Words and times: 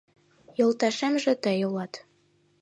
Йолташемже 0.57 1.33
тый 1.43 1.59
улат. 1.67 1.93